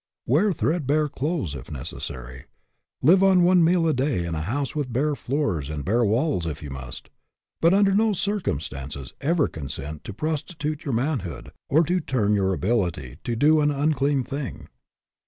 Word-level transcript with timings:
Wear 0.25 0.51
threadbare 0.51 1.07
clothes, 1.07 1.53
if 1.53 1.69
necessary; 1.69 2.45
live 3.03 3.21
on 3.21 3.43
one 3.43 3.63
meal 3.63 3.87
a 3.87 3.93
day 3.93 4.25
in 4.25 4.33
a 4.33 4.41
house 4.41 4.75
with 4.75 4.91
bare 4.91 5.13
floors 5.13 5.69
and 5.69 5.85
bare 5.85 6.03
walls, 6.03 6.47
if 6.47 6.63
you 6.63 6.71
must; 6.71 7.11
but 7.61 7.71
under 7.71 7.93
no 7.93 8.11
cir 8.13 8.39
cumstances 8.39 9.13
ever 9.21 9.47
consent 9.47 10.03
to 10.05 10.11
prostitute 10.11 10.85
your 10.85 10.93
manhood, 10.95 11.51
or 11.69 11.83
to 11.83 11.99
turn 11.99 12.33
your 12.33 12.51
ability 12.51 13.19
to 13.23 13.35
do 13.35 13.61
an 13.61 13.69
un 13.69 13.93
clean 13.93 14.23
thing. 14.23 14.69